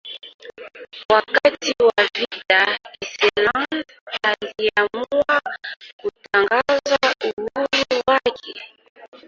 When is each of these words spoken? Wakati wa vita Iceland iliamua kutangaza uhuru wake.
Wakati 1.09 1.73
wa 1.85 2.03
vita 2.15 2.79
Iceland 3.05 3.85
iliamua 4.41 5.41
kutangaza 5.97 6.97
uhuru 7.23 7.67
wake. 8.07 8.61